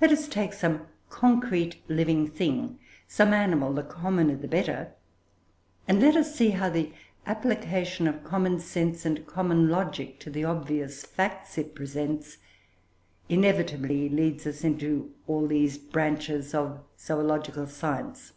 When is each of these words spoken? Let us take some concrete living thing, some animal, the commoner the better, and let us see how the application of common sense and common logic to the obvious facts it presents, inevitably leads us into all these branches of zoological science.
Let 0.00 0.10
us 0.10 0.26
take 0.26 0.52
some 0.52 0.88
concrete 1.10 1.76
living 1.88 2.26
thing, 2.26 2.80
some 3.06 3.32
animal, 3.32 3.72
the 3.72 3.84
commoner 3.84 4.34
the 4.34 4.48
better, 4.48 4.94
and 5.86 6.00
let 6.00 6.16
us 6.16 6.34
see 6.34 6.50
how 6.50 6.70
the 6.70 6.92
application 7.24 8.08
of 8.08 8.24
common 8.24 8.58
sense 8.58 9.06
and 9.06 9.24
common 9.28 9.68
logic 9.68 10.18
to 10.18 10.30
the 10.30 10.42
obvious 10.42 11.04
facts 11.04 11.56
it 11.56 11.76
presents, 11.76 12.38
inevitably 13.28 14.08
leads 14.08 14.44
us 14.44 14.64
into 14.64 15.12
all 15.28 15.46
these 15.46 15.78
branches 15.78 16.52
of 16.52 16.80
zoological 16.98 17.68
science. 17.68 18.32